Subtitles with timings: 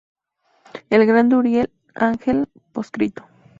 [0.89, 3.23] El grande Uriel ángel proscrito.